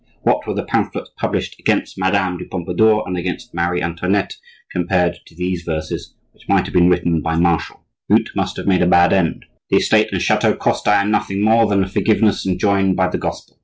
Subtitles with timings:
[0.23, 4.35] What were the pamphlets published against Madame de Pompadour and against Marie Antoinette
[4.71, 7.85] compared to these verses, which might have been written by Martial?
[8.11, 9.45] Voute must have made a bad end.
[9.69, 13.59] The estate and chateau cost Diane nothing more than the forgiveness enjoined by the gospel.